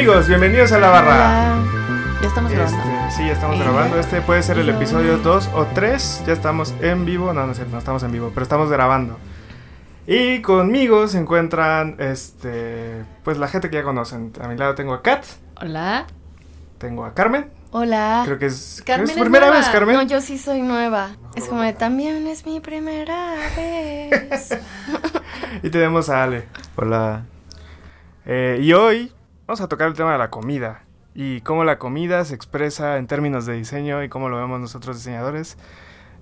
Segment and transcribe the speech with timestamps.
[0.00, 1.14] Amigos, bienvenidos a la barra.
[1.14, 1.62] Hola.
[2.22, 2.78] Ya estamos grabando.
[2.78, 4.00] Este, sí, ya estamos Eh, grabando.
[4.00, 6.22] Este puede ser el episodio 2 o 3.
[6.26, 7.34] Ya estamos en vivo.
[7.34, 9.18] No, no es cierto, no estamos en vivo, pero estamos grabando.
[10.06, 14.32] Y conmigo se encuentran, este, pues la gente que ya conocen.
[14.40, 15.22] A mi lado tengo a Kat,
[15.60, 16.06] Hola.
[16.78, 17.50] tengo a Carmen.
[17.70, 18.22] Hola.
[18.24, 19.60] Creo que es, Carmen es es primera nueva.
[19.60, 19.96] vez, Carmen.
[19.96, 21.10] No, yo sí soy nueva.
[21.36, 24.58] Es como de también es mi primera vez.
[25.62, 26.48] Y tenemos a Ale.
[26.76, 27.24] Hola.
[28.24, 29.12] Eh, y hoy
[29.50, 33.08] vamos a tocar el tema de la comida y cómo la comida se expresa en
[33.08, 35.58] términos de diseño y cómo lo vemos nosotros diseñadores.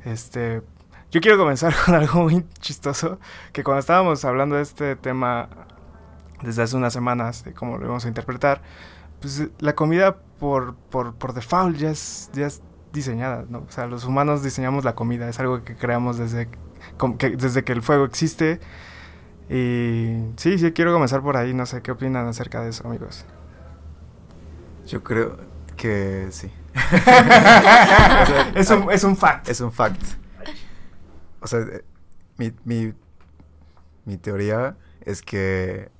[0.06, 0.62] Este,
[1.10, 3.18] yo quiero comenzar con algo muy chistoso,
[3.52, 5.50] que cuando estábamos hablando de este tema
[6.42, 8.62] desde hace unas semanas, de cómo lo vamos a interpretar,
[9.20, 12.62] pues la comida por, por, por default ya es, ya es
[12.94, 13.58] diseñada, ¿no?
[13.68, 16.48] O sea, los humanos diseñamos la comida, es algo que creamos desde,
[17.18, 18.58] que, desde que el fuego existe.
[19.50, 23.24] Y sí, sí, quiero comenzar por ahí, no sé qué opinan acerca de eso, amigos.
[24.86, 25.38] Yo creo
[25.76, 26.50] que sí.
[28.54, 29.48] es, un, es un fact.
[29.48, 30.02] Es un fact.
[31.40, 31.84] O sea, eh,
[32.36, 32.92] mi, mi,
[34.04, 35.90] mi teoría es que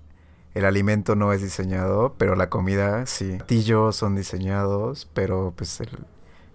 [0.55, 3.37] el alimento no es diseñado, pero la comida sí.
[3.37, 5.91] Platillos son diseñados, pero pues el,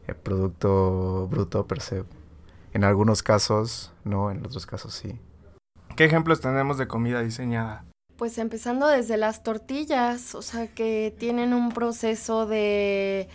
[0.08, 2.03] el producto bruto per se.
[2.73, 5.19] En algunos casos no, en otros casos sí.
[5.95, 7.86] ¿Qué ejemplos tenemos de comida diseñada?
[8.17, 13.27] Pues empezando desde las tortillas, o sea que tienen un proceso de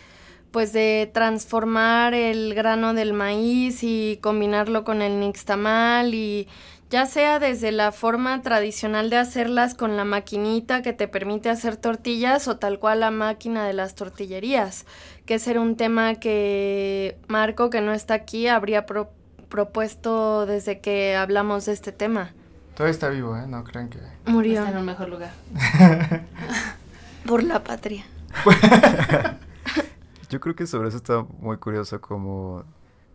[0.50, 6.48] pues de transformar el grano del maíz y combinarlo con el nixtamal y
[6.88, 11.76] ya sea desde la forma tradicional de hacerlas con la maquinita que te permite hacer
[11.76, 14.86] tortillas o tal cual la máquina de las tortillerías,
[15.26, 19.10] que ese era un tema que Marco, que no está aquí, habría pro-
[19.50, 22.32] propuesto desde que hablamos de este tema.
[22.78, 23.44] Todavía está vivo, ¿eh?
[23.49, 23.99] No crean que...
[24.27, 25.33] Murió Está en un mejor lugar.
[27.27, 28.05] por la patria.
[30.31, 32.62] Yo creo que sobre eso está muy curioso como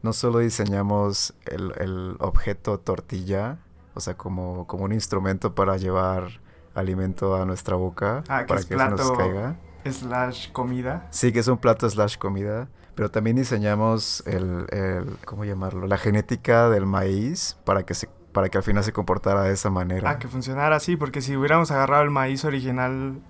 [0.01, 3.57] no solo diseñamos el, el objeto tortilla,
[3.93, 6.41] o sea, como, como un instrumento para llevar
[6.75, 9.13] alimento a nuestra boca, Ah, que para es que se nos plato.
[9.17, 9.55] caiga.
[9.89, 11.07] Slash comida.
[11.09, 15.87] Sí, que es un plato slash comida, pero también diseñamos el, el ¿cómo llamarlo?
[15.87, 19.69] La genética del maíz para que se para que al final se comportara de esa
[19.69, 20.09] manera.
[20.09, 23.21] Ah, que funcionara así, porque si hubiéramos agarrado el maíz original,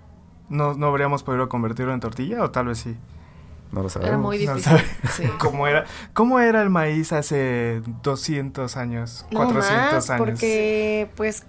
[0.48, 2.96] ¿no, no habríamos podido convertirlo en tortilla o tal vez sí?
[3.70, 4.08] No lo sabemos.
[4.08, 4.78] Era muy difícil.
[5.10, 5.24] Sí.
[5.38, 9.26] ¿Cómo era, ¿Cómo era el maíz hace 200 años?
[9.30, 10.26] No 400 más, años.
[10.26, 11.44] porque pues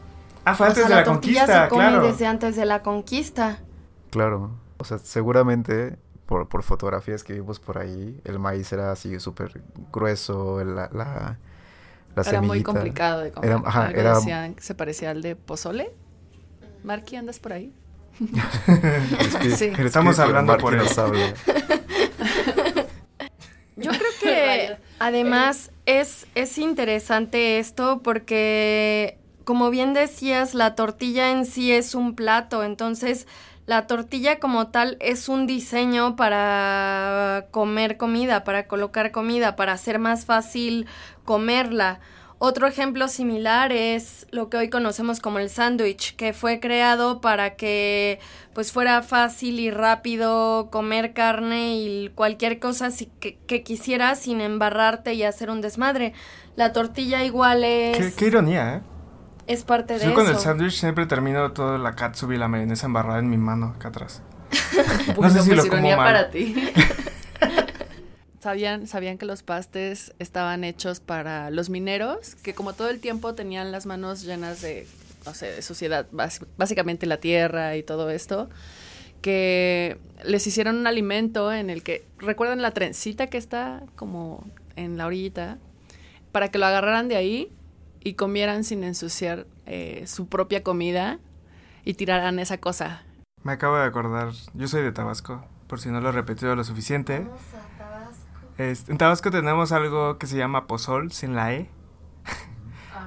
[0.45, 2.07] Ah, fue o antes sea, de la, tortilla conquista, se come claro.
[2.07, 3.59] desde antes de la conquista.
[4.11, 4.51] Claro.
[4.77, 9.63] O sea, seguramente por, por fotografías que vimos por ahí, el maíz era así súper
[9.91, 11.39] grueso, la, la,
[12.15, 13.49] la Era muy complicado de comer.
[13.51, 15.91] Era- ajá, Algo era- decían que se parecía al de pozole.
[16.83, 17.71] Marky, ¿andas por ahí?
[19.57, 19.71] Sí.
[19.79, 20.81] Estamos hablando por él.
[23.77, 31.45] Yo creo que además es, es interesante esto porque, como bien decías, la tortilla en
[31.45, 33.27] sí es un plato, entonces
[33.65, 39.99] la tortilla como tal es un diseño para comer comida, para colocar comida, para hacer
[39.99, 40.85] más fácil
[41.23, 41.99] comerla.
[42.37, 47.55] Otro ejemplo similar es lo que hoy conocemos como el sándwich, que fue creado para
[47.55, 48.19] que
[48.53, 54.41] pues fuera fácil y rápido comer carne y cualquier cosa si- que, que quisieras sin
[54.41, 56.13] embarrarte y hacer un desmadre.
[56.57, 58.81] La tortilla igual es, Qué, qué ironía, ¿eh?
[59.47, 60.41] Es parte de Yo con el eso.
[60.41, 64.22] sándwich siempre termino toda la katsubi y la mayonesa embarrada en mi mano acá atrás.
[65.16, 65.97] Bueno, sé si pues lo como mal.
[65.97, 66.55] para ti.
[68.40, 73.34] ¿Sabían, sabían que los pastes estaban hechos para los mineros, que como todo el tiempo
[73.34, 74.87] tenían las manos llenas de,
[75.25, 78.47] no sé, de suciedad, bás- básicamente la tierra y todo esto,
[79.22, 84.97] que les hicieron un alimento en el que, ¿recuerdan la trencita que está como en
[84.97, 85.58] la orillita?
[86.31, 87.52] Para que lo agarraran de ahí
[88.05, 91.17] y comieran sin ensuciar eh, su propia comida
[91.84, 93.02] y tiraran esa cosa.
[93.41, 96.63] Me acabo de acordar, yo soy de Tabasco, por si no lo he repetido lo
[96.63, 97.28] suficiente.
[98.59, 101.69] Este, en Tabasco tenemos algo que se llama pozol, sin la E.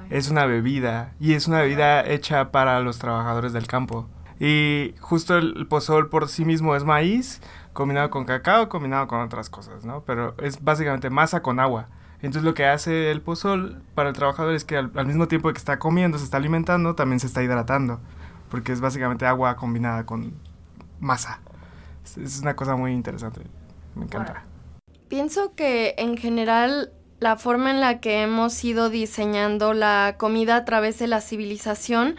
[0.09, 4.05] es una bebida, y es una bebida hecha para los trabajadores del campo.
[4.37, 7.41] Y justo el, el pozol por sí mismo es maíz,
[7.71, 10.03] combinado con cacao, combinado con otras cosas, ¿no?
[10.03, 11.87] Pero es básicamente masa con agua.
[12.21, 15.57] Entonces lo que hace el pozol para el trabajador es que al, mismo tiempo que
[15.57, 17.99] está comiendo, se está alimentando, también se está hidratando.
[18.49, 20.33] Porque es básicamente agua combinada con
[20.99, 21.39] masa.
[22.03, 23.41] Es, es una cosa muy interesante.
[23.95, 24.43] Me encanta.
[25.07, 30.65] Pienso que en general la forma en la que hemos ido diseñando la comida a
[30.65, 32.15] través de la civilización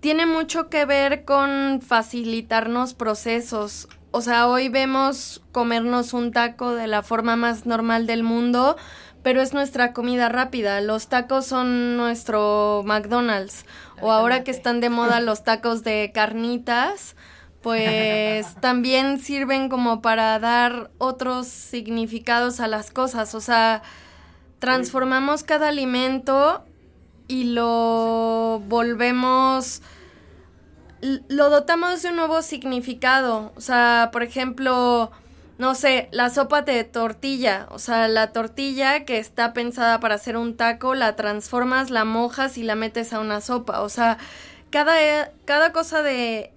[0.00, 3.88] tiene mucho que ver con facilitarnos procesos.
[4.10, 8.76] O sea, hoy vemos comernos un taco de la forma más normal del mundo,
[9.22, 10.80] pero es nuestra comida rápida.
[10.80, 13.64] Los tacos son nuestro McDonald's.
[14.00, 17.16] O ahora que están de moda los tacos de carnitas,
[17.62, 23.34] pues también sirven como para dar otros significados a las cosas.
[23.34, 23.82] O sea,
[24.58, 26.64] transformamos cada alimento
[27.26, 29.82] y lo volvemos
[31.00, 33.52] lo dotamos de un nuevo significado.
[33.56, 35.10] O sea, por ejemplo,
[35.58, 37.66] no sé, la sopa de tortilla.
[37.70, 42.56] O sea, la tortilla que está pensada para hacer un taco, la transformas, la mojas
[42.58, 43.82] y la metes a una sopa.
[43.82, 44.18] O sea,
[44.70, 46.52] cada, cada cosa de,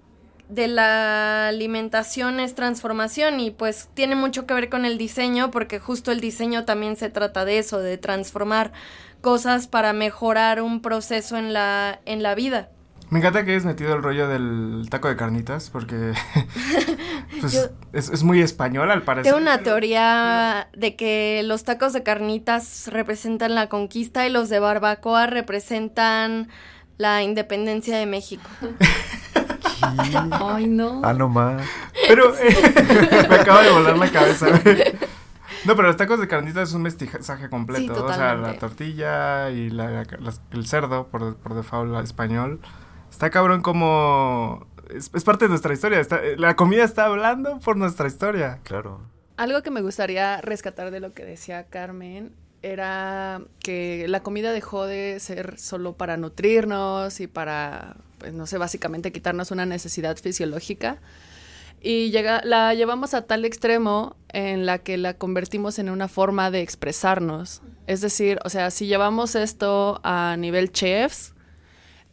[0.48, 5.80] de la alimentación es transformación y pues tiene mucho que ver con el diseño porque
[5.80, 8.72] justo el diseño también se trata de eso, de transformar
[9.20, 12.68] cosas para mejorar un proceso en la, en la vida.
[13.12, 16.14] Me encanta que hayas metido el rollo del taco de carnitas, porque
[17.42, 19.34] pues, es, muy español al parecer.
[19.34, 24.60] Tengo una teoría de que los tacos de carnitas representan la conquista y los de
[24.60, 26.48] barbacoa representan
[26.96, 28.48] la independencia de México.
[30.30, 31.02] Ay, no.
[31.04, 31.62] Ah, no más.
[32.08, 32.32] Pero
[33.28, 34.46] me acaba de volar la cabeza.
[35.66, 38.06] No, pero los tacos de carnitas es un mestizaje completo.
[38.06, 42.58] o sea, la tortilla y el cerdo, por, por default español.
[43.22, 44.66] Está cabrón como...
[44.92, 46.00] Es, parte de nuestra historia.
[46.00, 48.58] Eh, la comida está hablando por nuestra historia.
[48.64, 49.00] Claro.
[49.36, 52.32] Algo que me gustaría rescatar de lo que decía Carmen
[52.62, 58.58] era que la comida dejó de ser solo para nutrirnos y para, pues no sé,
[58.58, 60.98] básicamente quitarnos una necesidad fisiológica.
[61.80, 66.50] Y llega, la llevamos a tal extremo en la que la convertimos en una forma
[66.50, 67.62] de expresarnos.
[67.86, 71.31] Es decir, o sea, si llevamos esto a nivel chefs,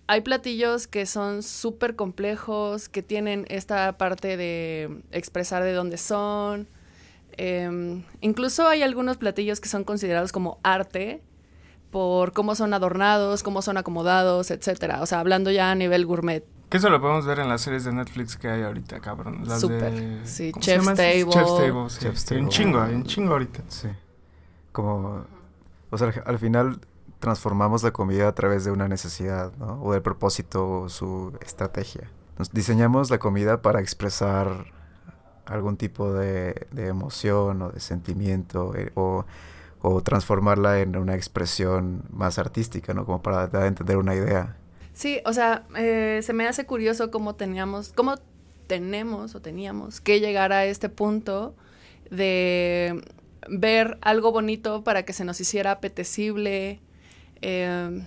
[0.09, 6.67] hay platillos que son súper complejos, que tienen esta parte de expresar de dónde son.
[7.33, 11.21] Em, incluso hay algunos platillos que son considerados como arte
[11.91, 15.03] por cómo son adornados, cómo son acomodados, etcétera.
[15.03, 16.43] O sea, hablando ya a nivel gourmet.
[16.71, 19.43] Que eso lo podemos ver en las series de Netflix que hay ahorita, cabrón.
[19.45, 20.21] Las Súper.
[20.23, 21.29] Sí, Chef's Table.
[21.29, 21.99] Chef's Table, sí.
[21.99, 22.43] Chef's Table.
[22.45, 23.61] Un chingo, un chingo ahorita.
[23.67, 23.89] Sí.
[24.71, 25.23] Como,
[25.91, 26.79] o sea, al final
[27.19, 29.81] transformamos la comida a través de una necesidad, ¿no?
[29.83, 32.09] O del propósito o su estrategia.
[32.37, 34.65] Nos diseñamos la comida para expresar
[35.45, 39.25] algún tipo de, emoción o de sentimiento eh, o,
[40.03, 43.05] transformarla en una expresión más artística, ¿no?
[43.05, 44.57] Como para entender una idea.
[44.93, 48.15] Sí, o sea, eh, se me hace curioso cómo teníamos, cómo
[48.67, 51.55] tenemos o teníamos que llegar a este punto
[52.11, 53.01] de
[53.49, 56.81] ver algo bonito para que se nos hiciera apetecible,
[57.41, 58.01] eh,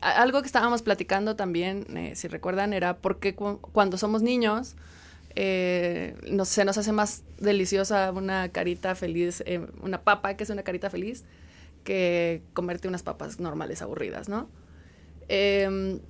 [0.00, 4.76] algo que estábamos platicando también, eh, si recuerdan, era porque cuando somos niños
[5.34, 9.42] eh, se nos hace más deliciosa una carita feliz,
[9.82, 11.24] una papa que es una carita feliz,
[11.84, 14.48] que comerte unas papas normales aburridas, ¿no?
[15.28, 16.00] Em,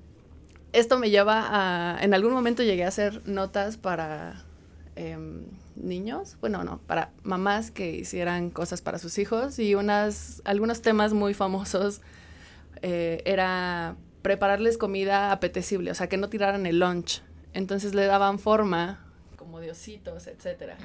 [0.73, 4.45] esto me lleva a, en algún momento llegué a hacer notas para
[4.97, 5.45] em,
[5.77, 11.13] niños, bueno, no, para mamás que hicieran cosas para sus hijos y unas, algunos temas
[11.13, 12.01] muy famosos
[12.83, 17.23] eh, era prepararles comida apetecible, o sea, que no tiraran el lunch.
[17.55, 19.05] Entonces le daban forma,
[19.37, 20.77] como diositos, etcétera.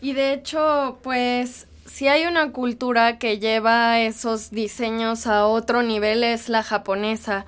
[0.00, 6.24] Y de hecho, pues, si hay una cultura que lleva esos diseños a otro nivel
[6.24, 7.46] es la japonesa.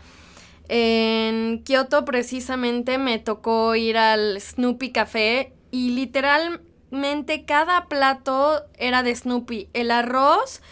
[0.69, 9.15] En Kioto precisamente me tocó ir al Snoopy Café y literalmente cada plato era de
[9.15, 9.69] Snoopy.
[9.75, 10.63] El arroz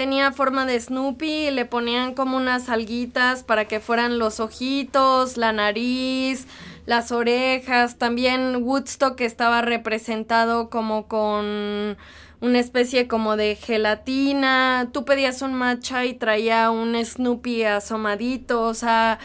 [0.00, 5.52] tenía forma de Snoopy le ponían como unas alguitas para que fueran los ojitos, la
[5.52, 6.46] nariz,
[6.86, 7.98] las orejas.
[7.98, 11.98] También Woodstock estaba representado como con
[12.40, 14.88] una especie como de gelatina.
[14.90, 18.62] Tú pedías un matcha y traía un Snoopy asomadito.
[18.62, 19.18] O sea,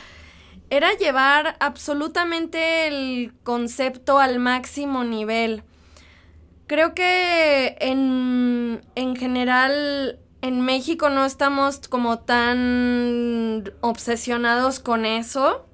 [0.69, 5.63] era llevar absolutamente el concepto al máximo nivel.
[6.67, 15.65] Creo que en, en general en México no estamos como tan obsesionados con eso.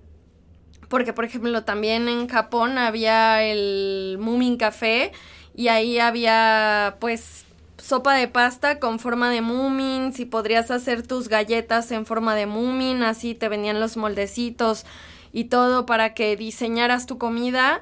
[0.87, 5.11] Porque, por ejemplo, también en Japón había el Moomin Café
[5.53, 7.43] y ahí había, pues,
[7.77, 10.13] sopa de pasta con forma de Moomin.
[10.13, 14.85] Si podrías hacer tus galletas en forma de Moomin, así te venían los moldecitos
[15.33, 17.81] y todo para que diseñaras tu comida.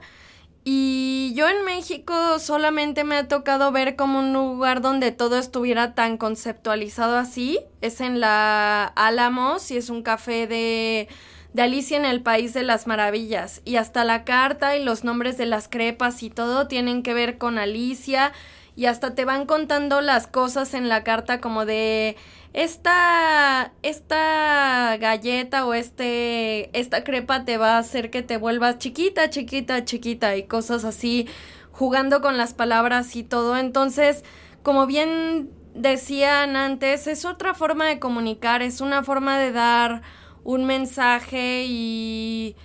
[0.71, 5.95] Y yo en México solamente me ha tocado ver como un lugar donde todo estuviera
[5.95, 7.59] tan conceptualizado así.
[7.81, 11.07] Es en la Álamos y es un café de,
[11.53, 13.63] de Alicia en el País de las Maravillas.
[13.65, 17.39] Y hasta la carta y los nombres de las crepas y todo tienen que ver
[17.39, 18.31] con Alicia.
[18.79, 22.15] Y hasta te van contando las cosas en la carta como de
[22.53, 29.29] esta, esta galleta o este, esta crepa te va a hacer que te vuelvas chiquita,
[29.29, 31.27] chiquita, chiquita y cosas así,
[31.73, 33.57] jugando con las palabras y todo.
[33.57, 34.23] Entonces,
[34.63, 40.03] como bien decían antes, es otra forma de comunicar, es una forma de dar
[40.45, 42.55] un mensaje y,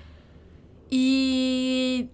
[0.90, 2.08] y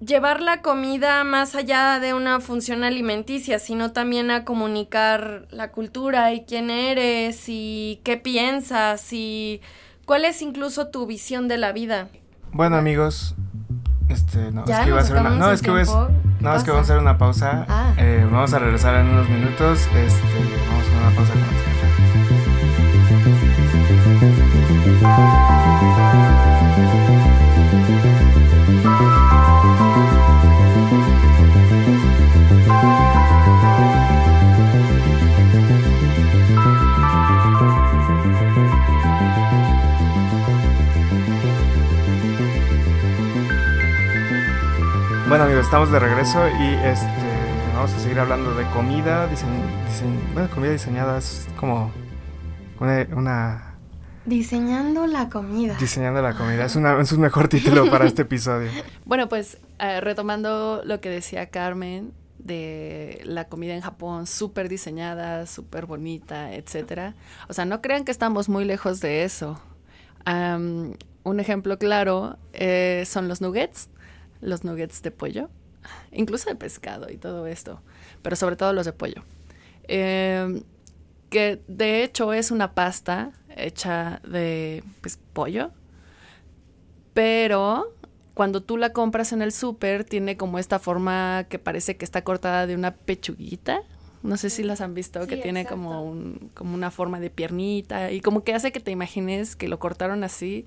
[0.00, 6.32] llevar la comida más allá de una función alimenticia, sino también a comunicar la cultura
[6.32, 9.60] y quién eres y qué piensas y
[10.04, 12.08] cuál es incluso tu visión de la vida.
[12.52, 13.34] Bueno amigos,
[14.08, 16.88] este, no, es que iba a hacer una, no, es que, no, es que vamos
[16.88, 17.66] a hacer una pausa.
[17.68, 17.92] Ah.
[17.98, 19.80] Eh, vamos a regresar en unos minutos.
[19.94, 19.96] Este,
[20.68, 21.75] vamos a hacer una pausa comercial.
[45.28, 47.08] Bueno amigos, estamos de regreso y este
[47.74, 49.28] vamos a seguir hablando de comida,
[50.32, 51.90] bueno, comida diseñada es como
[52.78, 53.74] una,
[54.24, 55.76] Diseñando la comida.
[55.80, 58.70] Diseñando la comida, es, una, es un mejor título para este episodio.
[59.04, 65.46] Bueno, pues eh, retomando lo que decía Carmen de la comida en Japón, súper diseñada,
[65.46, 67.16] súper bonita, etcétera.
[67.48, 69.60] O sea, no crean que estamos muy lejos de eso.
[70.24, 73.90] un ejemplo claro eh, son los nuggets
[74.40, 75.48] los nuggets de pollo,
[76.12, 77.80] incluso de pescado y todo esto,
[78.22, 79.22] pero sobre todo los de pollo.
[79.88, 80.62] Em,
[81.30, 85.70] que de hecho es una pasta hecha de pues, pollo,
[87.14, 87.94] pero
[88.34, 92.22] cuando tú la compras en el súper tiene como esta forma que parece que está
[92.22, 93.80] cortada de una pechuguita.
[94.22, 98.10] No sé si las han visto, que tiene como, un, como una forma de piernita
[98.10, 100.66] y como que hace que te imagines que lo cortaron así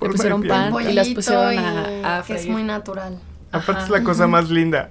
[0.00, 3.18] le pusieron pan y las pusieron a, a Que es muy natural.
[3.52, 4.90] Aparte es la cosa más linda.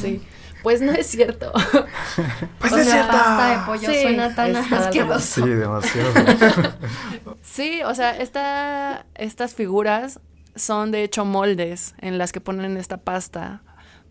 [0.00, 0.20] Sí.
[0.64, 1.52] Pues no es cierto.
[2.58, 3.12] pues es cierto.
[3.12, 5.44] pasta de pollo suena tan asqueroso.
[5.44, 6.10] Sí, demasiado.
[7.42, 10.20] sí, o sea, esta, estas figuras
[10.56, 13.62] son de hecho moldes en las que ponen esta pasta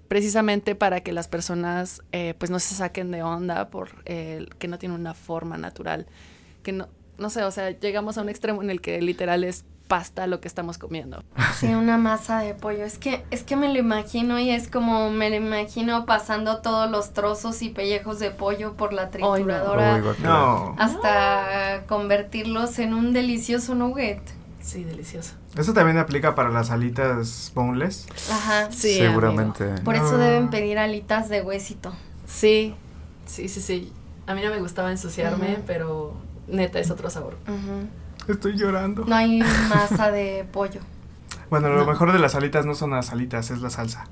[0.08, 4.68] precisamente para que las personas eh, pues no se saquen de onda por eh, que
[4.68, 6.06] no tiene una forma natural
[6.62, 9.66] que no no sé o sea llegamos a un extremo en el que literal es
[9.88, 11.24] pasta lo que estamos comiendo.
[11.56, 12.84] Sí, una masa de pollo.
[12.84, 16.90] Es que, es que me lo imagino y es como me lo imagino pasando todos
[16.90, 20.02] los trozos y pellejos de pollo por la trituradora
[20.78, 24.22] hasta convertirlos en un delicioso nugget.
[24.62, 25.34] Sí, delicioso.
[25.58, 28.08] Eso también aplica para las alitas boneless.
[28.32, 28.72] Ajá.
[28.72, 29.66] Sí, seguramente.
[29.84, 31.94] Por eso deben pedir alitas de huesito.
[32.25, 32.74] Sí,
[33.25, 33.94] sí, sí, sí.
[34.25, 36.13] A mí no me gustaba ensuciarme, pero
[36.48, 37.38] neta es otro sabor.
[37.46, 37.88] Ajá.
[38.27, 39.06] Estoy llorando.
[39.06, 40.82] No hay masa de pollo.
[41.50, 44.08] Bueno, lo mejor de las alitas no son las alitas, es la salsa.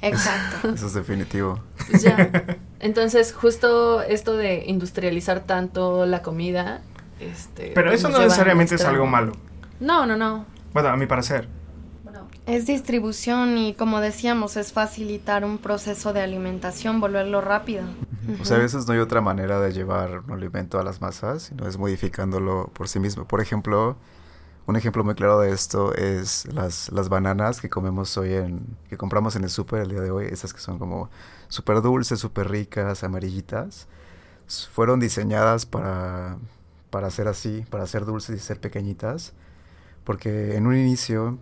[0.00, 0.70] Exacto.
[0.74, 1.60] Eso es definitivo.
[1.88, 2.58] Pues ya.
[2.80, 6.80] Entonces, justo esto de industrializar tanto la comida.
[7.20, 9.32] Este, Pero pues eso no necesariamente es algo malo.
[9.78, 10.44] No, no, no.
[10.72, 11.48] Bueno, a mi parecer.
[12.46, 17.84] Es distribución y como decíamos, es facilitar un proceso de alimentación, volverlo rápido.
[18.40, 21.44] O sea, a veces no hay otra manera de llevar un alimento a las masas,
[21.44, 23.26] sino es modificándolo por sí mismo.
[23.26, 23.96] Por ejemplo,
[24.66, 28.96] un ejemplo muy claro de esto es las, las bananas que comemos hoy en, que
[28.96, 31.10] compramos en el súper el día de hoy, esas que son como
[31.48, 33.88] súper dulces, súper ricas, amarillitas,
[34.72, 36.38] fueron diseñadas para,
[36.90, 39.32] para ser así, para ser dulces y ser pequeñitas,
[40.04, 41.38] porque en un inicio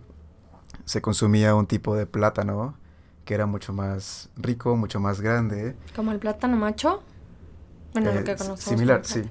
[0.85, 2.75] se consumía un tipo de plátano
[3.25, 5.75] que era mucho más rico, mucho más grande.
[5.95, 7.03] ¿Como el plátano macho?
[7.93, 8.59] Bueno, lo eh, que conocemos.
[8.61, 9.23] Similar, sí.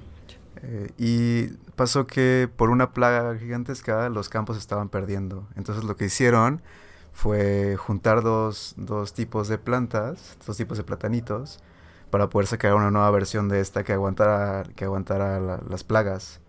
[0.63, 5.47] Eh, y pasó que por una plaga gigantesca los campos estaban perdiendo.
[5.55, 6.61] Entonces lo que hicieron
[7.13, 11.59] fue juntar dos, dos tipos de plantas, dos tipos de platanitos,
[12.09, 16.39] para poder sacar una nueva versión de esta que aguantara, que aguantara las plagas.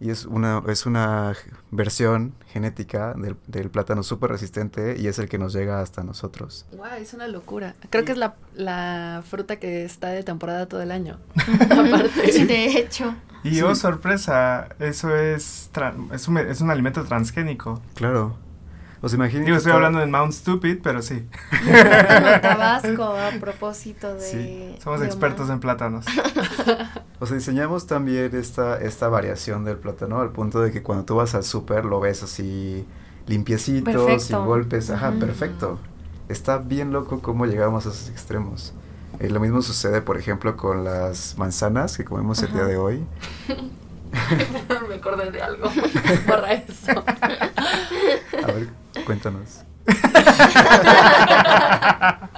[0.00, 1.34] Y es una, es una
[1.70, 6.66] versión genética del, del plátano súper resistente y es el que nos llega hasta nosotros.
[6.72, 6.96] ¡Guau!
[7.00, 7.74] es una locura.
[7.90, 11.18] Creo que es la, la, fruta que está de temporada todo el año.
[11.70, 12.44] Aparte.
[12.44, 13.14] De hecho.
[13.42, 15.70] Y oh, sorpresa, eso es,
[16.12, 17.80] es, un, es un alimento transgénico.
[17.94, 18.36] Claro.
[19.02, 19.44] Os imaginen.
[19.44, 21.26] Digo, estoy hablando de Mount Stupid, pero sí.
[22.42, 24.20] Tabasco, a propósito de.
[24.20, 26.06] Sí, somos expertos en plátanos.
[27.18, 31.16] O sea, diseñamos también esta, esta variación del plátano al punto de que cuando tú
[31.16, 32.86] vas al súper lo ves así
[33.26, 34.20] limpiecito, Perfecto.
[34.20, 34.90] sin golpes.
[34.90, 35.78] Ajá, perfecto.
[36.28, 38.74] Está bien loco cómo llegamos a esos extremos.
[39.18, 43.06] Eh, lo mismo sucede, por ejemplo, con las manzanas que comemos el día de hoy.
[44.88, 45.70] Me acordé de algo.
[46.26, 47.02] Borra eso.
[49.30, 49.62] Cuéntanos.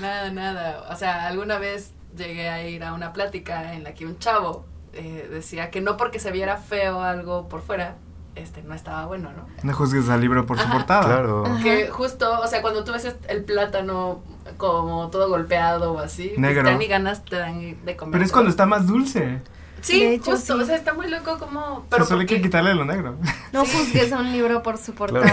[0.00, 0.86] Nada, nada.
[0.90, 4.64] O sea, alguna vez llegué a ir a una plática en la que un chavo
[4.92, 7.96] eh, decía que no porque se viera feo algo por fuera,
[8.36, 9.46] este, no estaba bueno, ¿no?
[9.64, 10.72] No juzgues al libro por su Ajá.
[10.72, 11.04] portada.
[11.04, 11.44] Claro.
[11.46, 11.62] Ajá.
[11.62, 14.22] Que justo, o sea, cuando tú ves el plátano
[14.56, 16.78] como todo golpeado o así, pues Negro.
[16.88, 18.12] ganas te dan de comer.
[18.12, 19.40] Pero es cuando está más dulce.
[19.80, 20.62] Sí, De hecho, justo, sí.
[20.62, 21.86] o sea, está muy loco como...
[21.88, 23.16] Pero solo hay que quitarle lo negro.
[23.52, 23.76] No Sí.
[23.76, 25.24] juzgues a un libro por su Claro.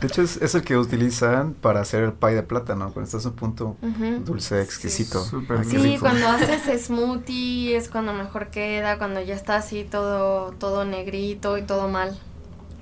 [0.00, 3.24] De hecho, es, es el que utilizan para hacer el pie de plátano, cuando estás
[3.26, 4.20] a un punto Ujú.
[4.24, 5.24] dulce, exquisito.
[5.24, 6.00] Sí, rico.
[6.00, 11.62] cuando haces smoothie es cuando mejor queda, cuando ya está así todo, todo negrito y
[11.62, 12.18] todo mal.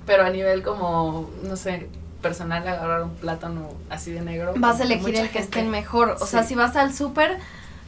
[0.05, 1.89] Pero a nivel como, no sé,
[2.21, 4.53] personal, agarrar un plátano así de negro.
[4.57, 6.17] Vas a elegir el que esté gente- mejor.
[6.19, 6.49] O sea, Sí.
[6.49, 7.37] si vas al súper,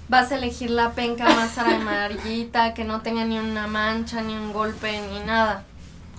[0.09, 4.53] vas a elegir la penca más amarillita, que no tenga ni una mancha, ni un
[4.53, 5.63] golpe, ni nada.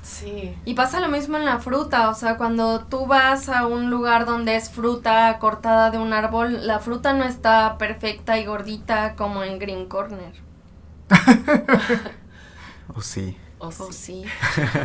[0.08, 0.56] Sí.
[0.64, 4.24] Y pasa lo mismo en la fruta, o sea, cuando tú vas a un lugar
[4.24, 9.44] donde es fruta cortada de un árbol, la fruta no está perfecta y gordita como
[9.44, 10.32] en Green Corner.
[12.94, 13.36] Oh, sí.
[13.58, 13.92] O O sí.
[13.92, 14.24] sí.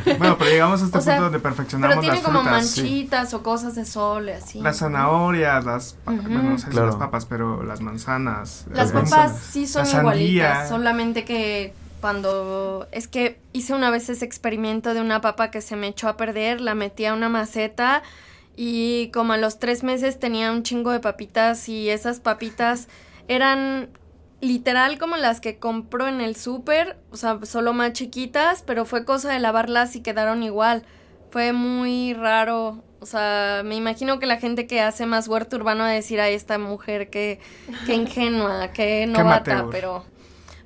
[0.18, 2.78] Bueno, pero llegamos a este O sea, punto donde perfeccionamos Pero tiene las como frutas.
[2.78, 4.60] manchitas o cosas de sol y así.
[4.62, 6.22] Las zanahorias, las, pa- Ujú.
[6.24, 6.88] bueno, no sé si Claro.
[6.88, 8.66] las papas, pero las manzanas.
[8.70, 9.42] Las Las papas manzanas.
[9.42, 15.22] sí son igualitas, solamente que cuando es que hice una vez ese experimento de una
[15.22, 18.04] papa que se me echó a perder, la metí a una maceta
[18.58, 22.90] y como a los tres meses tenía un chingo de papitas y esas papitas
[23.30, 23.88] eran
[24.42, 29.06] literal como las que compro en el súper, o sea, solo más chiquitas, pero fue
[29.06, 30.84] cosa de lavarlas y quedaron igual.
[31.32, 32.84] Fue muy raro.
[33.00, 36.20] O sea, me imagino que la gente que hace más huerto urbano va a decir
[36.20, 37.40] a esta mujer que,
[37.86, 40.04] que ingenua, que novata, pero,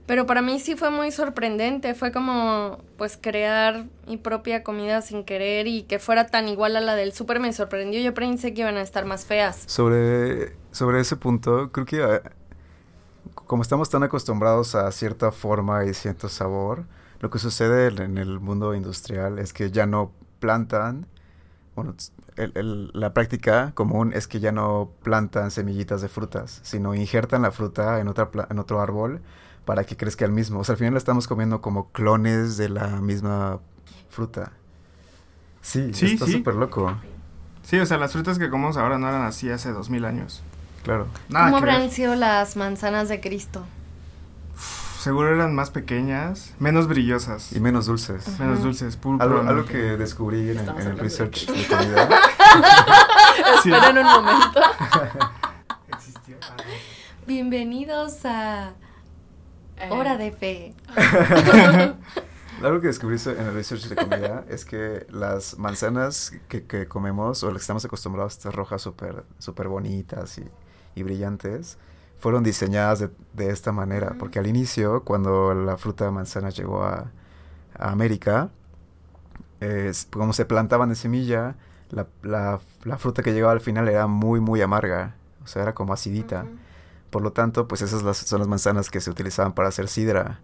[0.07, 1.93] pero para mí sí fue muy sorprendente.
[1.93, 6.81] Fue como, pues, crear mi propia comida sin querer y que fuera tan igual a
[6.81, 7.99] la del súper me sorprendió.
[8.01, 9.65] Yo pensé que iban a estar más feas.
[9.67, 12.21] Sobre, sobre ese punto, creo que eh,
[13.33, 16.85] como estamos tan acostumbrados a cierta forma y cierto sabor,
[17.19, 21.05] lo que sucede en el mundo industrial es que ya no plantan,
[21.75, 21.95] bueno,
[22.93, 27.99] la práctica común es que ya no plantan semillitas de frutas, sino injertan la fruta
[27.99, 29.21] en, otra en otro árbol
[29.67, 30.59] para que crezca el mismo.
[30.61, 33.59] O sea, al final estamos comiendo como clones de la misma
[34.09, 34.51] fruta.
[35.61, 36.31] Sí, Sí, está sí.
[36.31, 36.97] súper loco,
[37.63, 40.41] Sí, o sea, las frutas que comemos ahora no eran así hace dos mil años.
[40.83, 41.07] claro.
[41.27, 41.69] Nada ¿Cómo ver.
[41.71, 43.65] habrán sido las manzanas de Cristo?
[45.01, 48.39] Seguro eran más pequeñas, menos brillosas, Y menos dulces.
[48.39, 49.25] menos dulces, pulcro.
[49.27, 49.49] Algo, ¿no?
[49.49, 51.51] algo que descubrí en, el- en de research qué.
[51.53, 52.09] de comida.
[53.63, 53.71] Sí.
[53.71, 54.61] Esperen un momento.
[55.89, 56.37] Existió.
[56.41, 56.55] Ah.
[57.27, 58.71] Bienvenidos a
[59.79, 60.73] Eh, Hora de Fe.
[62.63, 67.43] Algo que descubrí en el research de comida es que las manzanas que, que comemos
[67.43, 70.45] o las que estamos acostumbrados, estas rojas súper super bonitas y,
[70.95, 71.77] y brillantes,
[72.19, 74.11] fueron diseñadas de, de esta manera.
[74.11, 74.17] Mm.
[74.17, 77.11] Porque al inicio, cuando la fruta de manzana llegó a,
[77.77, 78.49] a América,
[79.61, 81.55] eh, como se plantaban de semilla,
[81.91, 85.13] la, la- la fruta que llegaba al final era muy, muy amarga.
[85.43, 86.45] O sea, era como acidita.
[87.17, 90.39] Por lo tanto, pues esas son las manzanas que se utilizaban para hacer sidra.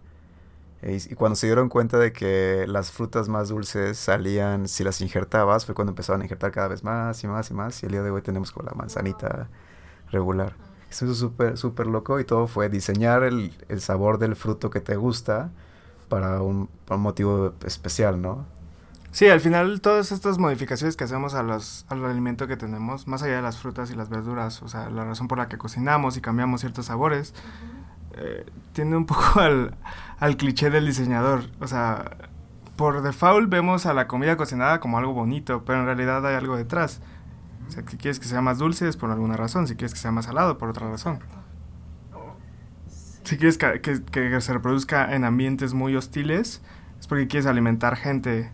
[0.82, 4.84] E- Y, y cuando se dieron cuenta de que las frutas más dulces salían si
[4.84, 7.82] las injertabas, fue cuando empezaban a injertar cada vez más y más y más.
[7.82, 9.48] Y el día de hoy tenemos como la manzanita
[10.12, 10.54] regular.
[10.90, 14.80] Eso es súper, súper loco y todo fue diseñar el, el sabor del fruto que
[14.80, 15.50] te gusta
[16.08, 18.46] para un, para un motivo especial, ¿no?
[19.14, 23.22] Sí, al final todas estas modificaciones que hacemos a los, al alimento que tenemos, más
[23.22, 26.16] allá de las frutas y las verduras, o sea, la razón por la que cocinamos
[26.16, 27.32] y cambiamos ciertos sabores,
[28.16, 29.76] eh, tiende un poco al,
[30.18, 31.44] al cliché del diseñador.
[31.60, 32.10] O sea,
[32.74, 36.56] por default vemos a la comida cocinada como algo bonito, pero en realidad hay algo
[36.56, 37.00] detrás.
[37.68, 40.00] O sea, si quieres que sea más dulce es por alguna razón, si quieres que
[40.00, 41.20] sea más salado por otra razón.
[43.22, 46.60] Si quieres que, que- que se reproduzca en ambientes muy hostiles,
[46.98, 48.50] es porque quieres alimentar gente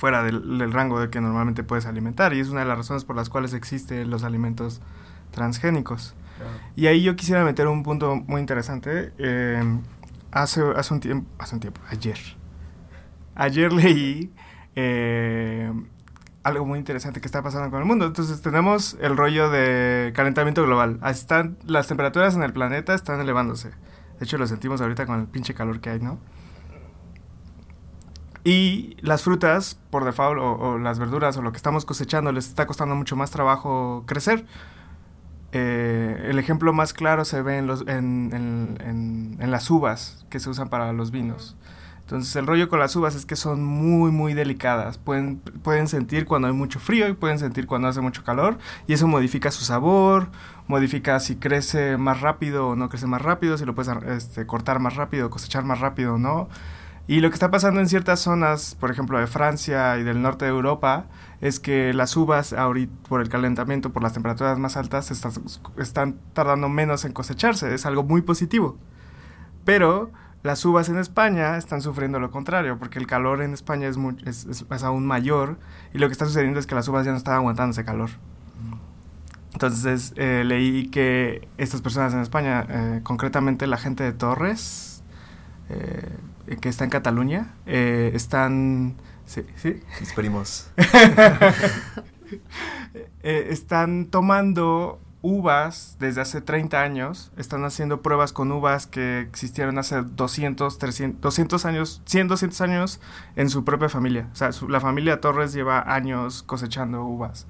[0.00, 2.32] fuera del, del rango de que normalmente puedes alimentar.
[2.32, 4.80] Y es una de las razones por las cuales existen los alimentos
[5.30, 6.14] transgénicos.
[6.74, 9.12] Y ahí yo quisiera meter un punto muy interesante.
[9.18, 9.62] Eh,
[10.32, 12.18] hace, hace un tiempo, hace un tiempo, ayer.
[13.34, 14.32] Ayer leí
[14.74, 15.70] eh,
[16.42, 18.06] algo muy interesante que está pasando con el mundo.
[18.06, 20.98] Entonces tenemos el rollo de calentamiento global.
[21.04, 23.68] Están, las temperaturas en el planeta están elevándose.
[24.18, 26.18] De hecho lo sentimos ahorita con el pinche calor que hay, ¿no?
[28.42, 32.66] Y las frutas, por default, o, las verduras, o lo que estamos cosechando, les está
[32.66, 34.46] costando mucho más trabajo crecer.
[35.52, 40.38] Eh, el ejemplo más claro se ve en, los, en, en, en, las uvas que
[40.38, 41.56] se usan para los vinos.
[42.02, 44.98] Entonces el rollo con las uvas es que son muy muy delicadas.
[44.98, 48.58] Pueden, pueden sentir cuando hay mucho frío y pueden sentir cuando hace mucho calor.
[48.86, 50.28] Y eso modifica su sabor,
[50.66, 54.80] modifica si crece más rápido o no crece más rápido, si lo puedes este, cortar
[54.80, 56.48] más rápido, cosechar más rápido o no.
[57.10, 60.44] Y lo que está pasando en ciertas zonas, por ejemplo de Francia y del norte
[60.44, 61.06] de Europa,
[61.40, 66.68] es que las uvas, ahorita, por el calentamiento, por las temperaturas más altas, están tardando
[66.68, 67.74] menos en cosecharse.
[67.74, 68.78] Es algo muy positivo.
[69.64, 70.12] Pero
[70.44, 74.82] las uvas en España están sufriendo lo contrario, porque el calor en España es, es,
[74.84, 75.58] aún mayor
[75.92, 78.10] y lo que está sucediendo es que las uvas ya no están aguantando ese calor.
[79.52, 85.02] Entonces eh, leí que estas personas en España, eh, concretamente la gente de Torres,
[85.70, 86.08] eh,
[86.56, 88.96] que está en Cataluña, eh, están...
[89.26, 89.80] Sí, sí.
[93.22, 99.78] Eh, están tomando uvas desde hace 30 años, están haciendo pruebas con uvas que existieron
[99.78, 103.00] hace 200, 300, 200 años, 100, 200 años
[103.36, 104.28] en su propia familia.
[104.32, 107.46] O sea, la familia Torres lleva años cosechando uvas.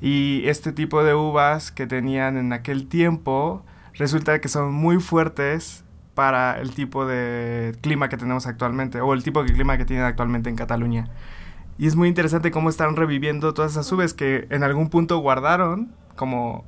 [0.00, 5.84] Y este tipo de uvas que tenían en aquel tiempo, resulta que son muy fuertes
[6.14, 10.04] para el tipo de clima que tenemos actualmente o el tipo de clima que tienen
[10.04, 11.08] actualmente en Cataluña.
[11.78, 15.92] Y es muy interesante cómo están reviviendo todas esas uvas que en algún punto guardaron
[16.16, 16.64] como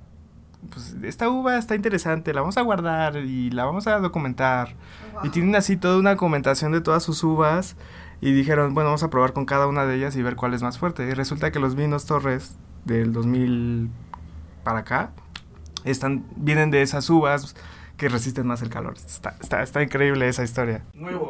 [0.70, 4.74] pues esta uva está interesante, la vamos a guardar y la vamos a documentar.
[5.22, 7.76] Y tienen así toda una documentación de todas sus uvas
[8.20, 10.62] y dijeron, bueno, vamos a probar con cada una de ellas y ver cuál es
[10.62, 11.06] más fuerte.
[11.06, 13.90] Y resulta que los vinos Torres del 2000
[14.62, 15.10] para acá
[15.84, 17.56] están vienen de esas uvas
[18.02, 18.94] que resisten más el calor.
[18.96, 20.82] Está, está, está increíble esa historia.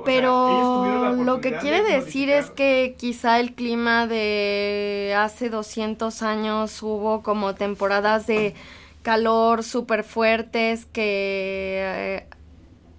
[0.07, 7.23] Pero lo que quiere decir es que quizá el clima de hace 200 años hubo
[7.23, 8.55] como temporadas de
[9.03, 12.27] calor súper fuertes que eh,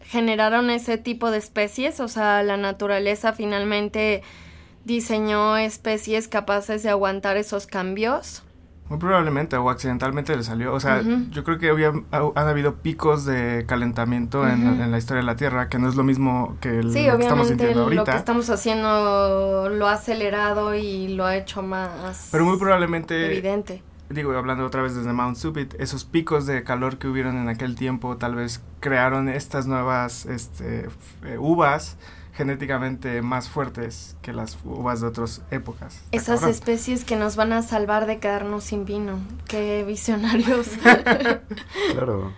[0.03, 4.21] generaron ese tipo de especies, o sea, la naturaleza finalmente
[4.86, 8.43] diseñó especies capaces de aguantar esos cambios.
[8.89, 10.73] Muy probablemente, o accidentalmente le salió.
[10.73, 15.25] O sea, yo creo que había, han habido picos de calentamiento en, la historia de
[15.25, 18.01] la Tierra, que no es lo mismo que el, lo que estamos sintiendo ahorita.
[18.01, 22.29] Lo que estamos haciendo lo ha acelerado y lo ha hecho más.
[22.31, 23.25] Pero muy probablemente.
[23.25, 23.81] Evidente.
[24.09, 27.75] Digo, hablando otra vez desde Mount Subit, esos picos de calor que hubieron en aquel
[27.75, 30.89] tiempo tal vez crearon estas nuevas este,
[31.23, 31.97] eh, uvas
[32.33, 36.01] genéticamente más fuertes que las uvas de otras épocas.
[36.11, 39.19] Esas especies que nos van a salvar de quedarnos sin vino.
[39.47, 40.67] Qué visionarios.
[41.91, 42.33] claro.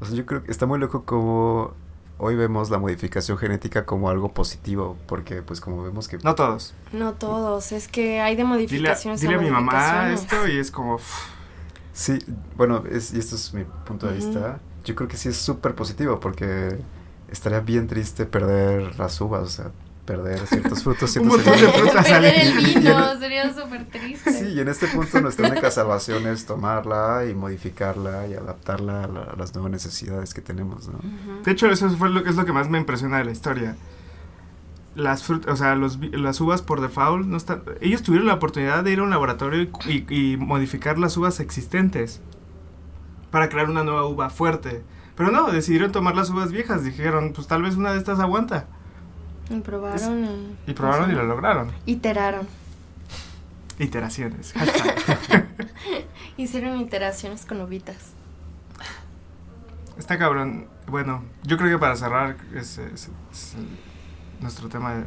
[0.00, 1.74] O sea, yo creo que está muy loco como
[2.18, 6.18] hoy vemos la modificación genética como algo positivo, porque pues como vemos que...
[6.18, 6.74] No todos.
[6.92, 9.20] No todos, es que hay de modificaciones.
[9.20, 10.98] Dile, a, mi mamá esto y es como...
[11.92, 12.18] Sí,
[12.56, 14.60] bueno, es, y esto es mi punto de vista.
[14.84, 16.78] Yo creo que sí es súper positivo porque
[17.30, 19.70] estaría bien triste perder las uvas, o sea,
[20.08, 21.14] perder ciertos frutos.
[21.20, 22.06] Un montón de frutas.
[22.08, 24.32] perder el vino, sería súper triste.
[24.32, 29.36] Sí, y en este punto nuestra única salvación es tomarla y modificarla y adaptarla a,
[29.36, 30.98] las nuevas necesidades que tenemos, ¿no?
[31.44, 33.76] De hecho, eso fue lo, es lo que más me impresiona de la historia.
[34.94, 37.62] Las frutas, o sea, los, las uvas por default no están...
[37.80, 42.20] Ellos tuvieron la oportunidad de ir a un laboratorio y, y modificar las uvas existentes
[43.30, 44.82] para crear una nueva uva fuerte
[45.18, 46.84] pero no, decidieron tomar las uvas viejas.
[46.84, 48.66] Dijeron, pues tal vez una de estas aguanta.
[49.50, 50.70] Y probaron y...
[50.70, 51.72] Y probaron y lo lograron.
[51.86, 52.46] Iteraron.
[53.80, 54.54] Iteraciones.
[56.36, 58.12] Hicieron iteraciones con uvitas.
[59.98, 60.68] Está cabrón.
[60.86, 62.80] Bueno, yo creo que para cerrar es,
[64.40, 65.04] nuestro tema de,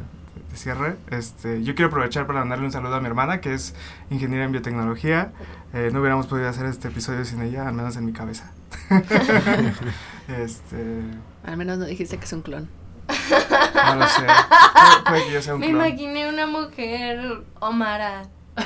[0.52, 3.74] cierre, este, yo quiero aprovechar para mandarle un saludo a mi hermana, que es
[4.10, 5.32] ingeniera en biotecnología.
[5.72, 8.52] Eh, no hubiéramos podido hacer este episodio sin ella, al menos en mi cabeza.
[10.28, 11.02] este...
[11.44, 12.68] Al menos no dijiste que es un clon.
[13.08, 14.26] No lo sé.
[15.06, 18.22] Puede, que yo sea un Me imaginé una mujer Omara.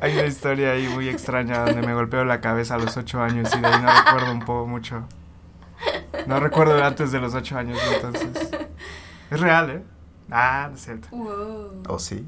[0.00, 3.54] Hay una historia ahí muy extraña donde me golpeó la cabeza a los ocho años
[3.56, 5.04] y de ahí no recuerdo un poco mucho.
[6.26, 8.50] No recuerdo antes de los ocho años, entonces.
[9.30, 9.82] Es real, ¿eh?
[10.30, 11.08] Ah, no es cierto.
[11.88, 12.26] ¿O sí?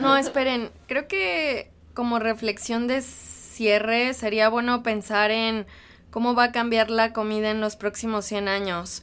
[0.00, 0.70] No, esperen.
[0.86, 5.66] Creo que como reflexión de cierre, sería bueno pensar en
[6.10, 9.02] cómo va a cambiar la comida en los próximos 100 años.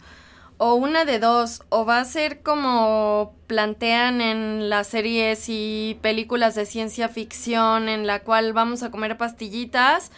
[0.59, 6.55] o una de dos, o va a ser como plantean en las series y películas
[6.55, 10.11] de ciencia ficción en la cual vamos a comer pastillitas,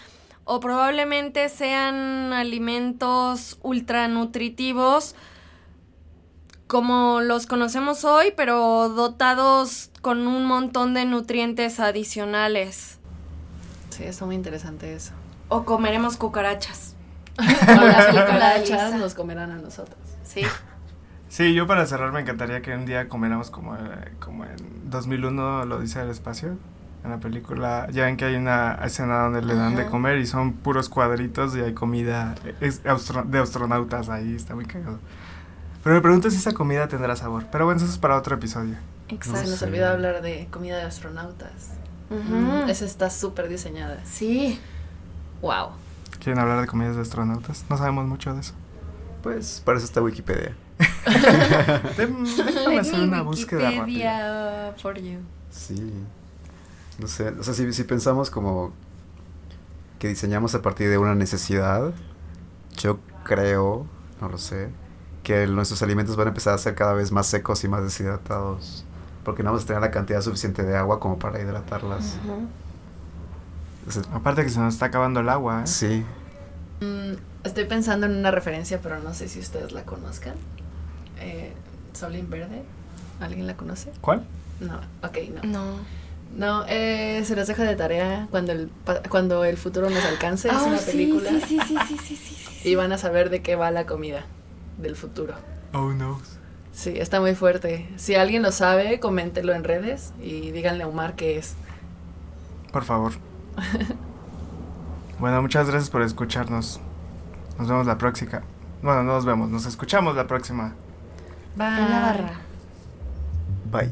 [0.45, 5.13] o probablemente sean alimentos ultranutritivos
[6.69, 12.99] como los conocemos hoy, pero dotados con un montón de nutrientes adicionales.
[13.89, 15.13] Sí, está muy interesante eso.
[15.47, 16.93] O comeremos cucarachas.
[17.39, 19.97] o las cucarachas nos comerán a nosotros.
[20.23, 20.43] Sí.
[21.27, 23.79] Sí, yo para cerrar me encantaría que un día comiéramos como, eh,
[24.19, 26.55] como en 2001 lo dice el espacio.
[27.03, 30.27] En la película, ya ven que hay una escena donde le dan de comer y
[30.27, 34.99] son puros cuadritos y hay comida es de astronautas ahí, está muy cagado.
[35.83, 37.45] Pero me pregunto si esa comida tendrá sabor.
[37.51, 38.75] Pero bueno, eso es para otro episodio.
[39.07, 39.45] Exacto.
[39.45, 41.71] Se nos olvidó hablar de comida de astronautas.
[42.09, 44.03] Mm, esa está súper diseñada.
[44.03, 44.59] Sí.
[45.41, 45.69] Wow.
[46.19, 47.65] ¿Quieren hablar de comidas de astronautas?
[47.69, 48.53] No sabemos mucho de eso.
[49.23, 50.55] Pues para eso está Wikipedia.
[51.97, 54.73] Déjame hacer una búsqueda rápida.
[54.81, 55.19] for you.
[55.51, 55.91] Sí.
[56.99, 58.73] No sé, o sea, si, si pensamos como
[59.99, 61.93] que diseñamos a partir de una necesidad,
[62.77, 63.85] yo creo,
[64.19, 64.69] no lo sé,
[65.29, 68.83] que nuestros alimentos van a empezar a ser cada vez más secos y más deshidratados.
[69.23, 72.17] Porque no vamos a tener la cantidad suficiente de agua como para hidratarlas.
[74.11, 75.61] Aparte que se nos está acabando el agua.
[75.61, 75.67] ¿eh?
[75.67, 76.03] Sí.
[76.81, 77.13] Mm,
[77.43, 80.33] estoy pensando en una referencia, pero no sé si ustedes la conozcan.
[81.19, 81.53] Eh,
[81.93, 82.63] Sol en Verde.
[83.19, 83.91] ¿Alguien la conoce?
[84.01, 84.25] ¿Cuál?
[84.59, 85.43] No, ok, no.
[85.43, 85.75] No.
[86.35, 88.71] No, eh, se los deja de tarea cuando el,
[89.09, 90.47] cuando el futuro nos alcance.
[90.47, 91.29] es una película.
[91.29, 93.85] Sí, sí, sí, sí, sí, sí, sí, Y van a saber de qué va la
[93.85, 94.25] comida
[94.79, 95.35] del futuro.
[95.73, 96.19] Oh no.
[96.71, 97.89] Sí, está muy fuerte.
[97.97, 101.55] Si alguien lo sabe, coméntelo en redes y díganle a Omar qué es.
[102.71, 103.13] Por favor.
[105.19, 106.79] bueno, muchas gracias por escucharnos.
[107.57, 108.41] Nos vemos la próxima.
[108.81, 110.73] Bueno, no nos vemos, nos escuchamos la próxima.
[111.55, 111.67] Bye.
[111.67, 112.31] En la barra.
[113.71, 113.91] Bye.